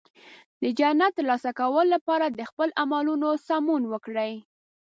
[0.61, 4.33] د جنت ترلاسه کولو لپاره د خپل عملونو سمون وکړئ.